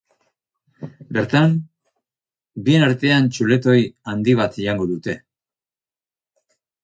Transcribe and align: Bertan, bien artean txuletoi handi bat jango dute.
Bertan, 1.17 1.51
bien 2.69 2.85
artean 2.87 3.29
txuletoi 3.37 3.77
handi 4.13 4.35
bat 4.39 4.57
jango 4.63 4.87
dute. 4.95 5.17